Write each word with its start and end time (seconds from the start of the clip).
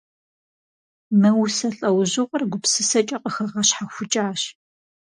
Мы 1.19 1.29
усэ 1.43 1.69
лӀэужьыгъуэр 1.77 2.43
гупсысэкӏэ 2.51 3.17
къыхэгъэщхьэхукӀащ. 3.21 4.41